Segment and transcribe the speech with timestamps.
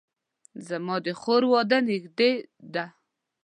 [0.67, 2.31] زما د خور واده نږدې
[2.73, 2.85] ده